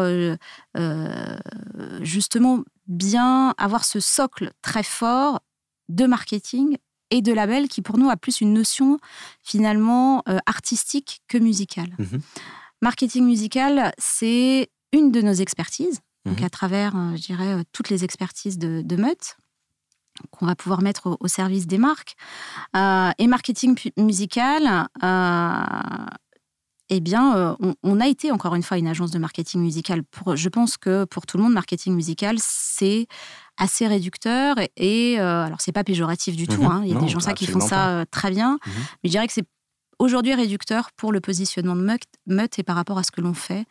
[2.01, 5.41] justement bien avoir ce socle très fort
[5.89, 6.79] de marketing
[7.11, 8.99] et de label qui pour nous a plus une notion
[9.42, 11.95] finalement euh, artistique que musicale.
[11.99, 12.21] Mhm.
[12.83, 16.45] Marketing musical, c'est une de nos expertises, donc mhm.
[16.45, 19.37] à travers, euh, je dirais, euh, toutes les expertises de, de Meut
[20.31, 22.16] qu'on va pouvoir mettre au, service des marques.
[22.75, 24.88] et marketing musical,
[26.88, 30.03] eh bien, on, a été encore une fois une agence de marketing musical.
[30.05, 33.09] Pour, je pense que pour tout le monde, marketing musical, c'est
[33.57, 36.62] assez réducteur et, euh, alors c'est pas péjoratif du tout.
[36.62, 36.70] Mhm.
[36.70, 36.83] Hein.
[36.85, 38.72] Il y a des gens ça qui font ça euh, très bien, mhm.
[39.03, 39.46] mais je dirais que c'est
[39.99, 43.64] aujourd'hui réducteur pour le positionnement de Mutt et par rapport à ce que l'on fait.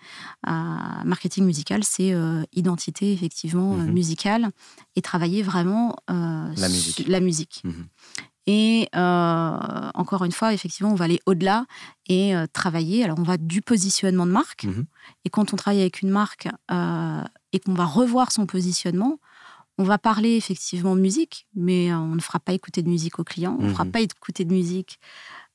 [0.46, 3.92] marketing musical, c'est euh, identité effectivement mhm.
[3.92, 4.50] musicale
[4.96, 7.08] et travailler vraiment la musique.
[7.08, 7.64] La musique.
[8.48, 11.66] Et encore une fois, effectivement, on va aller au-delà
[12.08, 13.04] et travailler.
[13.04, 14.68] Alors, on va du positionnement de marque.
[15.24, 19.20] Et quand on travaille avec une marque et qu'on va revoir son positionnement,
[19.78, 23.24] on va parler effectivement musique, mais euh, on ne fera pas écouter de musique aux
[23.24, 23.92] clients, on ne fera mhm.
[23.92, 25.00] pas écouter de musique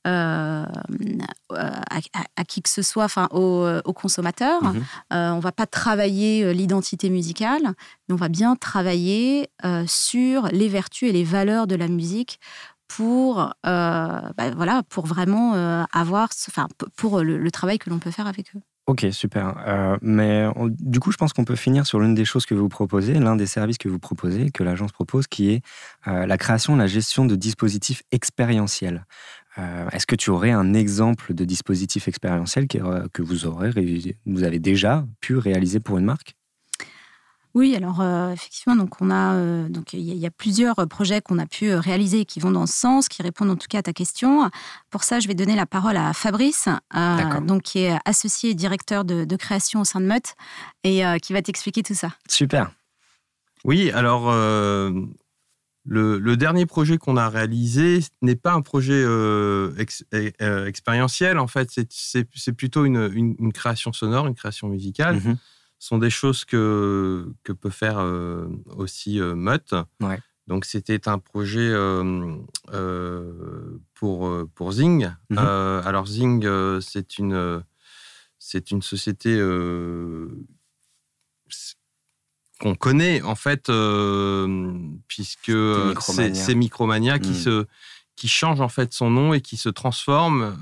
[0.07, 0.65] euh,
[1.49, 4.63] à, qui que ce soit, enfin aux, consommateurs.
[4.63, 4.83] Mhm.
[5.13, 7.73] Euh, on va pas travailler l'identité musicale,
[8.07, 9.49] mais on va bien travailler
[9.87, 12.39] sur les vertus et les valeurs de la musique
[12.95, 15.53] pour, bah, voilà, pour vraiment
[15.91, 18.61] avoir, enfin, pour le travail que l'on peut faire avec eux.
[18.87, 19.55] Ok, super.
[19.67, 20.47] Euh, mais
[20.79, 23.35] du coup, je pense qu'on peut finir sur l'une des choses que vous proposez, l'un
[23.35, 25.61] des services que vous proposez, que l'agence propose, qui est
[26.07, 29.05] euh, la création la gestion de dispositifs expérientiels.
[29.57, 33.69] Euh, est-ce que tu aurais un exemple de dispositif expérientiel que, que vous, aurez,
[34.25, 36.35] vous avez déjà pu réaliser pour une marque?
[37.53, 41.37] Oui, alors euh, effectivement, donc on a euh, donc il y, a plusieurs projets qu'on
[41.37, 43.83] a pu euh, réaliser qui vont dans ce sens, qui répondent en tout cas à
[43.83, 44.49] ta question.
[44.89, 46.69] Pour ça, je vais donner la parole à Fabrice,
[47.43, 50.35] donc qui est associé et directeur de, création au sein de Meut
[50.83, 52.11] et qui va t'expliquer tout ça.
[52.29, 52.71] Super.
[53.65, 54.31] Oui, alors
[55.85, 59.03] le, dernier projet qu'on a réalisé n'est pas un projet
[60.67, 65.17] expérientiel, en fait, c'est plutôt une, création sonore, une création musicale.
[65.17, 65.37] Mm-hmm
[65.81, 69.73] sont des choses que, que peut faire euh, aussi euh, Mutt.
[70.47, 72.37] Donc, c'était un projet euh,
[73.95, 75.11] pour, pour Zing.
[75.29, 75.37] Mhm.
[75.39, 76.47] alors, Zing,
[76.81, 77.63] c'est une,
[78.37, 79.39] c'est une société
[82.59, 83.71] qu'on connaît, en fait,
[85.07, 85.51] puisque
[85.99, 87.35] c'est Micromania qui, mhm.
[87.35, 87.65] se,
[88.15, 90.57] qui change en fait son nom et qui se transforme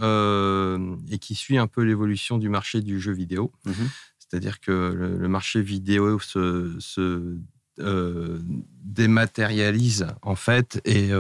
[1.10, 3.52] et qui suit un peu l'évolution du marché du jeu vidéo.
[3.66, 3.90] Mhm.
[4.30, 7.38] C'est-à-dire que le, marché vidéo se,
[8.84, 11.12] dématérialise en fait et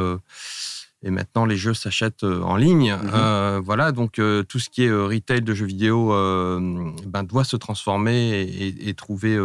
[1.01, 2.95] et maintenant, les jeux s'achètent euh, en ligne.
[3.13, 7.55] Euh, voilà, donc euh, tout ce qui est retail de jeux vidéo ben, doit se
[7.55, 9.37] transformer et, trouver,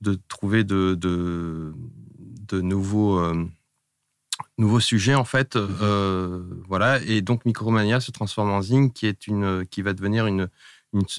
[0.00, 3.20] de, trouver de, de, nouveaux,
[4.58, 5.56] nouveaux sujets, en fait.
[5.56, 6.62] Mhm.
[6.68, 10.48] voilà, et donc Micromania se transforme en Zing, qui, est une, qui va devenir une,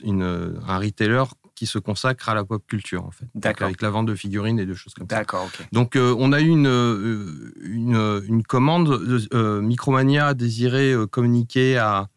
[0.03, 1.23] une, un retailer
[1.55, 3.27] qui se consacre à la pop culture, en fait.
[3.61, 5.17] Avec la vente de figurines et de choses comme ça.
[5.17, 5.67] D'accord, ok.
[5.71, 8.89] Donc, euh, on a eu une, euh, une, une commande.
[9.33, 12.09] Euh, Micromania désirait communiquer à,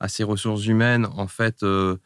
[0.00, 1.98] à ses ressources humaines, en fait, un,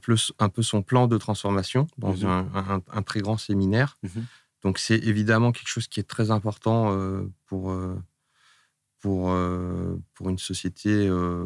[0.00, 2.48] peu, un peu son plan de transformation dans mhm.
[2.54, 3.98] un, un, très grand séminaire.
[4.02, 4.26] Mhm.
[4.62, 6.96] Donc, c'est évidemment quelque chose qui est très important
[7.46, 7.76] pour
[9.04, 11.44] pour, euh, pour une société euh,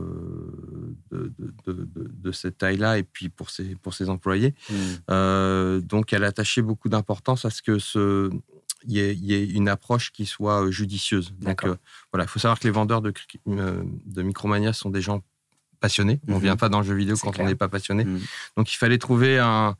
[1.11, 1.33] de,
[1.67, 4.55] de, de, cette taille-là et puis pour ses, pour ses employés.
[4.71, 4.75] Mmh.
[5.11, 8.31] Euh, donc, elle attachait beaucoup d'importance à ce que ce,
[8.85, 11.35] il y, ait, y, ait, une approche qui soit judicieuse.
[11.41, 11.65] Donc,
[12.13, 13.13] voilà, il faut savoir que les vendeurs de,
[13.47, 15.25] de Micromania sont des gens
[15.81, 16.21] passionnés.
[16.29, 16.43] On ne mmh.
[16.43, 18.05] vient pas dans le jeu vidéo quand on n'est pas passionné.
[18.05, 18.21] Mmh.
[18.57, 19.77] Donc, il fallait trouver un,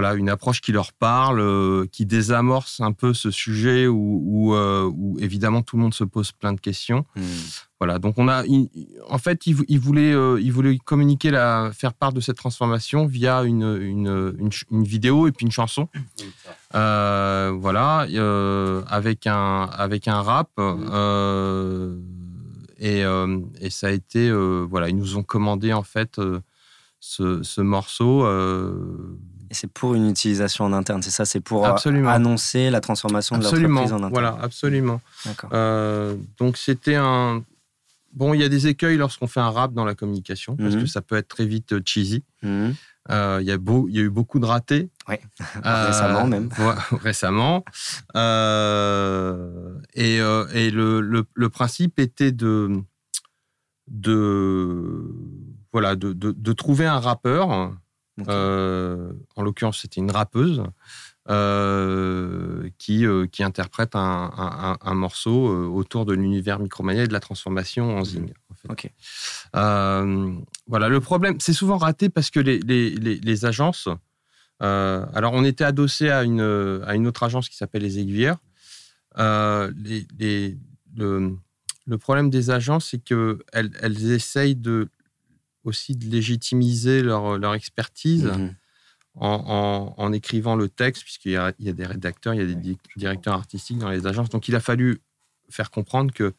[0.00, 4.88] voilà, une approche qui leur parle, euh, qui désamorce un peu ce sujet où, euh,
[4.94, 7.04] où, évidemment tout le monde se pose plein de questions.
[7.16, 7.22] Hmm.
[7.80, 8.44] Voilà, donc on a,
[9.08, 13.06] en fait, ils, il voulaient, euh, il voulait communiquer, la, faire part de cette transformation
[13.06, 15.88] via une, une, une, vidéo et puis une chanson.
[16.72, 18.06] voilà,
[18.88, 20.50] avec un, avec un rap.
[22.78, 26.20] Et, et, ça a été, voilà, ils nous ont commandé en fait
[27.00, 28.22] ce, ce morceau
[29.52, 31.74] c'est pour une utilisation en interne, c'est ça C'est pour euh,
[32.06, 35.00] annoncer la transformation de l'entreprise en interne Voilà, absolument.
[35.52, 37.42] Euh, donc c'était un...
[38.12, 40.82] Bon, il y a des écueils lorsqu'on fait un rap dans la communication, parce mhm.
[40.82, 42.24] que ça peut être très vite euh, cheesy.
[42.42, 42.74] Mhm.
[43.10, 44.88] il, y a y eu beaucoup de ratés.
[45.08, 45.16] Oui,
[45.62, 46.48] récemment même.
[47.02, 47.64] récemment.
[48.14, 48.18] et,
[49.98, 52.82] et le, le, le, principe était de,
[53.88, 55.14] de,
[55.72, 57.72] voilà, de, de, de trouver un rappeur
[58.26, 60.62] euh, en l'occurrence, c'était une rappeuse
[61.28, 67.20] euh, qui, euh, qui interprète un, un, morceau autour de l'univers Micromania et de la
[67.20, 68.32] transformation en Zing.
[69.54, 73.88] voilà, le problème, c'est souvent raté parce que les, les, les, agences.
[74.60, 78.38] alors, on était adossé à une, à une autre agence qui s'appelle Les Aiguillères.
[79.16, 80.56] les,
[80.96, 81.36] le,
[81.86, 84.88] le, problème des agences, c'est qu'elles elles essayent de
[85.68, 88.54] aussi de légitimiser leur, leur expertise mhm.
[89.14, 92.42] en, en, écrivant le texte, puisqu'il y, a, il y a des rédacteurs, il y
[92.42, 94.30] a des directeurs artistiques dans les agences.
[94.30, 95.00] Donc il a fallu
[95.50, 96.34] faire comprendre que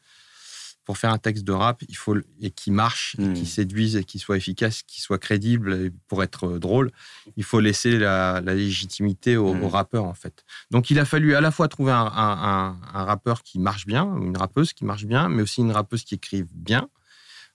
[0.89, 3.45] pour faire un texte de rap, il faut et qui marche, et qui mhm.
[3.45, 6.89] séduise, et qui soit efficace, qui soit crédible pour être euh, drôle,
[7.37, 9.65] il faut laisser la, légitimité au, mhm.
[9.65, 10.43] rappeur en fait.
[10.71, 14.03] Donc il a fallu à la fois trouver un, un, un, rappeur qui marche bien,
[14.19, 16.89] une rappeuse qui marche bien, mais aussi une rappeuse qui écrive bien,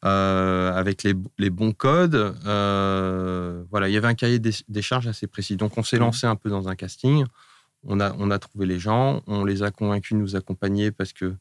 [0.05, 2.37] avec les, les, bons codes.
[2.47, 5.57] Euh, voilà, il y avait un cahier des, charges assez précis.
[5.57, 6.01] Donc, on s'est mmh.
[6.01, 7.25] lancé un peu dans un casting.
[7.87, 11.13] On a, on a trouvé les gens, on les a convaincus de nous accompagner parce
[11.13, 11.35] que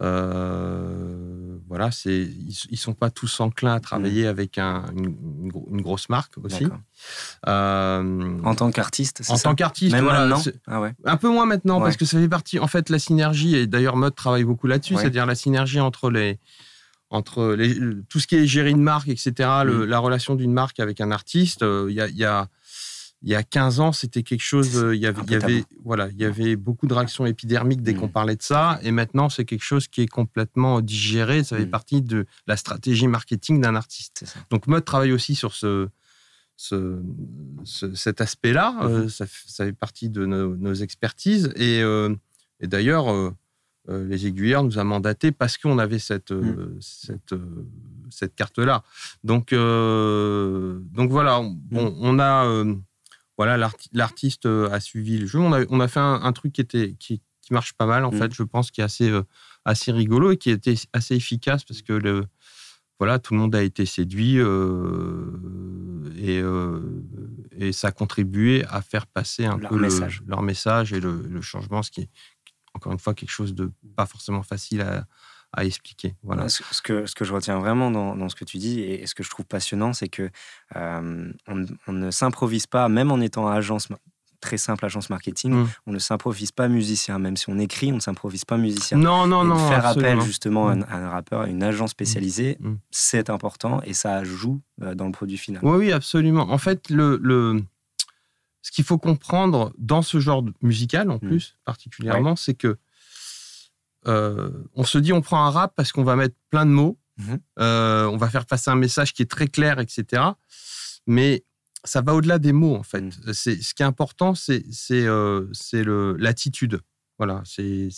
[0.00, 4.28] euh, voilà, c'est ils, ne sont pas tous enclins à travailler mmh.
[4.28, 6.66] avec un, une, grosse marque aussi.
[7.46, 10.92] en tant qu'artiste, En tant qu'artiste, voilà, ah ouais.
[11.04, 12.58] Un peu moins maintenant parce que ça fait partie.
[12.58, 16.38] En fait, la synergie et d'ailleurs Mode travaille beaucoup là-dessus, c'est-à-dire la synergie entre les
[17.12, 17.76] entre les,
[18.08, 19.32] tout ce qui est gérer une marque, etc.,
[19.64, 19.84] mm.
[19.84, 22.48] la relation d'une marque avec un artiste, euh, il y, a, y, a,
[23.22, 24.82] y, a, 15 ans, c'était quelque chose.
[24.82, 27.92] Euh, il y avait, y avait, voilà, il y avait beaucoup de réactions épidermiques dès
[27.92, 27.98] mm.
[27.98, 28.80] qu'on parlait de ça.
[28.82, 31.44] Et maintenant, c'est quelque chose qui est complètement digéré.
[31.44, 31.70] Ça fait mm.
[31.70, 34.24] partie de la stratégie marketing d'un artiste.
[34.50, 35.88] Donc, Mode travaille aussi sur ce,
[36.56, 36.98] ce,
[37.94, 38.78] cet aspect-là.
[38.84, 41.52] Euh, ça, fait partie de nos, expertises.
[41.56, 41.80] Et,
[42.60, 43.34] et d'ailleurs,
[43.88, 46.78] euh, les aiguilleurs nous a mandaté parce qu'on avait cette, euh, mm.
[46.80, 47.66] cette, euh,
[48.10, 48.84] cette carte-là.
[49.24, 51.94] Donc, donc voilà, on, mm.
[52.00, 52.64] on a
[53.38, 55.40] voilà, l'artiste a suivi le jeu.
[55.40, 58.12] On a, on a fait un, truc qui, était, qui, qui, marche pas mal, en
[58.12, 58.18] mm.
[58.18, 59.10] fait, je pense, qui est assez,
[59.64, 62.24] assez rigolo et qui était assez efficace parce que le,
[63.00, 64.36] voilà, tout le monde a été séduit
[66.18, 66.42] et,
[67.58, 70.22] et ça a contribué à faire passer un peu message.
[70.26, 72.08] leur message et le, le, changement, ce qui est,
[72.74, 75.06] encore une fois, quelque chose de pas forcément facile à,
[75.52, 76.14] à expliquer.
[76.22, 76.48] Voilà.
[76.48, 79.14] Ce, que, ce que je retiens vraiment dans, dans, ce que tu dis et, ce
[79.14, 80.30] que je trouve passionnant, c'est que
[80.76, 83.88] euh, on, ne s'improvise pas, même en étant agence
[84.40, 85.52] très simple agence marketing.
[85.52, 85.68] Mm.
[85.86, 88.98] On ne s'improvise pas musicien, même si on écrit, on ne s'improvise pas musicien.
[88.98, 89.56] Non, non, non.
[89.68, 92.58] Faire appel justement à, un, rappeur, à une agence spécialisée,
[92.90, 95.60] c'est important et ça joue dans le produit final.
[95.64, 96.50] Oui, oui, absolument.
[96.50, 97.62] En fait, le, le...
[98.62, 102.78] ce qu'il faut comprendre dans ce genre musical, en plus, particulièrement, c'est que
[104.04, 107.40] on se dit on prend un rap parce qu'on va mettre plein de mots Mhm.
[107.58, 110.22] Euh, on va faire passer un message qui est très clair, etc.
[111.06, 111.44] Mais
[111.84, 113.00] ça va au-delà des mots, en fait.
[113.00, 113.32] Mhm.
[113.32, 115.46] C'est, ce qui est important, c'est, c'est, euh,
[116.18, 116.80] l'attitude.
[117.18, 117.88] Voilà, c'est,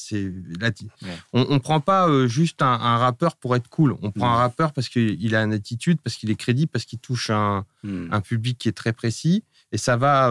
[1.33, 3.97] on ne prend pas euh, juste un, rappeur pour être cool.
[4.03, 6.99] On prend un rappeur parce qu'il a une attitude, parce qu'il est crédible, parce qu'il
[6.99, 9.43] touche un, un, public qui est très précis.
[9.75, 10.31] Et ça va.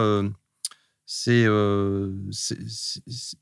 [1.06, 1.46] c'est,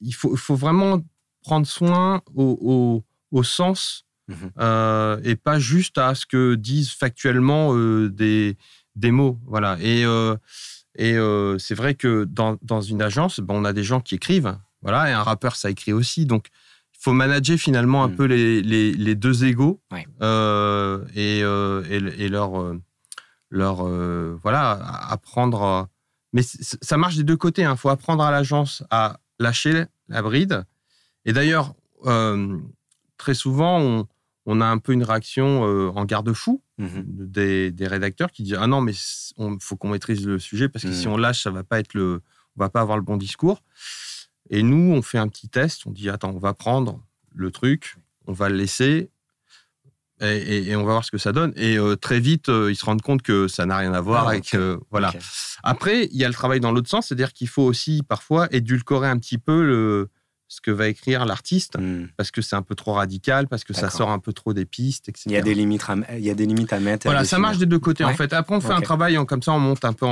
[0.01, 1.01] il, faut, faut vraiment
[1.43, 4.51] prendre soin au, au sens Mhm.
[4.59, 8.57] Euh, et pas juste à ce que disent factuellement euh, des,
[8.97, 9.39] des mots.
[9.47, 9.77] Voilà.
[9.81, 10.37] Et, euh,
[10.97, 11.17] et
[11.59, 14.57] c'est vrai que dans, dans une agence, ben, on a des gens qui écrivent.
[14.83, 16.27] Voilà, et un rappeur, ça écrit aussi.
[16.27, 16.49] Donc,
[16.95, 18.17] il faut manager finalement un mhm.
[18.17, 19.81] peu les, les, les, deux égaux
[21.15, 22.75] et, et, leur,
[23.53, 23.85] leur
[24.39, 24.73] voilà,
[25.09, 25.89] apprendre.
[26.33, 27.63] Mais ça marche des deux côtés.
[27.63, 27.77] Il hein.
[27.77, 30.65] faut apprendre à l'agence à lâcher la bride.
[31.25, 31.75] Et d'ailleurs,
[33.17, 34.07] très souvent, on,
[34.47, 37.05] on a un peu une réaction euh, en garde-fou mhm.
[37.07, 38.93] des, rédacteurs qui disent ah non mais
[39.39, 41.15] il faut qu'on maîtrise le sujet parce que si mhm.
[41.15, 42.23] on lâche ça va pas être le
[42.57, 43.63] on va pas avoir le bon discours
[44.51, 47.01] et nous on fait un petit test on dit attends on va prendre
[47.35, 49.11] le truc on va le laisser
[50.23, 52.85] et, on va voir ce que ça donne et euh, très vite euh, ils se
[52.85, 54.57] rendent compte que ça n'a rien à voir ah, avec
[54.91, 55.13] voilà
[55.63, 59.09] après il y a le travail dans l'autre sens c'est-à-dire qu'il faut aussi parfois édulcorer
[59.09, 60.09] un petit peu le
[60.49, 62.09] ce que va écrire l'artiste hmm.
[62.19, 64.67] parce que c'est un peu trop radical, parce que ça sort un peu trop des
[64.67, 65.23] pistes, etc.
[65.25, 67.07] Il y a des limites à, il y a des limites à mettre.
[67.07, 68.35] Voilà, ça marche des deux côtés en fait.
[68.35, 70.05] Après, on fait un travail comme ça, on monte un peu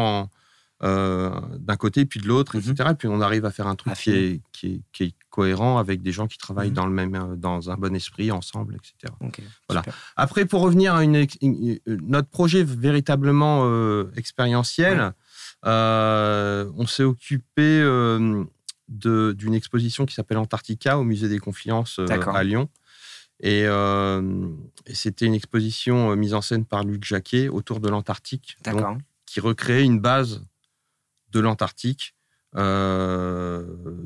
[0.83, 2.75] euh, d'un côté puis de l'autre, etc.
[2.79, 2.95] Et mhm.
[2.97, 6.27] puis on arrive à faire un truc qui est, qui est, cohérent avec des gens
[6.27, 6.75] qui travaillent mhm.
[6.75, 9.15] dans le même, euh, dans un bon esprit ensemble, etc.
[9.69, 9.83] voilà.
[10.17, 11.27] Après, pour revenir à une,
[11.87, 15.13] notre projet véritablement euh, expérientiel,
[15.63, 17.83] on s'est occupé
[18.91, 22.69] d'une exposition qui s'appelle Antarctica au musée des Confiances euh, à Lyon.
[23.45, 24.49] Euh,
[24.87, 28.59] et, c'était une exposition euh, mise en scène par Luc Jacquet autour de l'Antarctique,
[29.25, 30.45] qui recréait une base
[31.33, 32.15] de l'Antarctique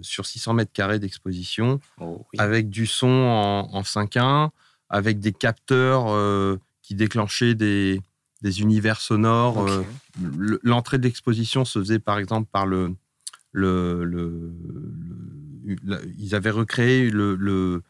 [0.02, 4.50] sur 600 mètres carrés d'exposition, oh, avec du son en, 5.1,
[4.90, 8.02] avec des capteurs qui déclenchaient des,
[8.60, 9.66] univers sonores.
[10.62, 12.94] L'entrée de l'exposition se faisait par exemple par le,
[13.52, 14.52] le,
[16.18, 17.82] ils avaient recréé le,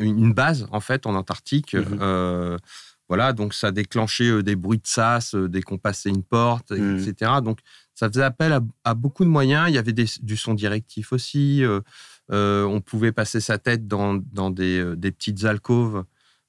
[0.00, 1.74] une base en fait en Antarctique.
[1.74, 1.98] Mhm.
[2.00, 2.58] Euh,
[3.08, 6.72] voilà, donc ça déclenchait euh, des bruits de sas euh, dès qu'on passait une porte,
[6.72, 7.32] etc.
[7.42, 7.60] Donc
[7.94, 9.66] ça faisait appel à, beaucoup de moyens.
[9.68, 11.64] Il y avait du son directif aussi.
[12.30, 16.04] on pouvait passer sa tête dans, dans des, petites alcôves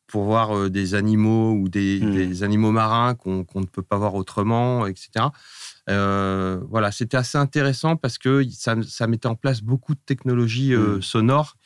[0.06, 2.44] pour voir des animaux ou des, mhm.
[2.44, 5.30] animaux marins qu'on ne peut pas voir autrement, etc.
[5.90, 8.76] Euh, voilà, c'était assez intéressant parce que ça,
[9.08, 11.02] mettait en place beaucoup de technologies euh, mmh.
[11.02, 11.58] sonores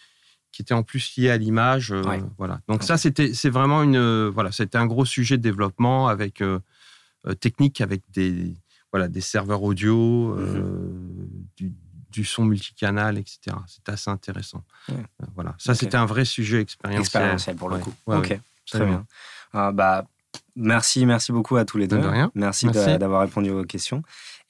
[0.54, 1.92] qui étaient en plus liées à l'image.
[1.92, 2.02] Euh,
[2.38, 2.62] voilà.
[2.70, 6.42] Donc ça, c'était, c'est vraiment une, voilà, c'était un gros sujet de développement avec
[7.42, 8.56] technique, avec des,
[8.92, 11.74] voilà, des serveurs audio, mmh.
[12.12, 13.58] du, son multicanal, etc.
[13.68, 14.64] C'était assez intéressant.
[15.36, 17.02] voilà, ça c'était un vrai sujet expérientiel.
[17.02, 17.94] Expérientiel pour le coup.
[18.06, 19.06] ok, très bien.
[19.52, 20.06] Ah, bah,
[20.56, 22.02] Merci, merci beaucoup à tous les deux.
[22.36, 24.04] Merci, d'avoir répondu aux questions.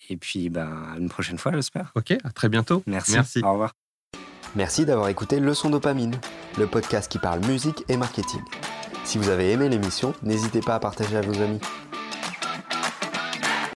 [0.09, 1.91] Et puis, ben, une prochaine fois, j'espère.
[1.95, 2.83] Ok, à très bientôt.
[2.87, 3.13] Merci.
[3.13, 3.41] merci.
[3.43, 3.73] Au revoir.
[4.55, 6.15] Merci d'avoir écouté Leçon Dopamine,
[6.59, 8.41] le podcast qui parle musique et marketing.
[9.03, 11.59] Si vous avez aimé l'émission, n'hésitez pas à partager à vos amis.